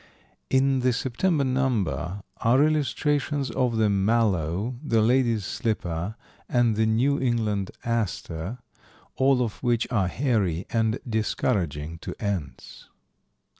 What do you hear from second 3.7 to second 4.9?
the mallow,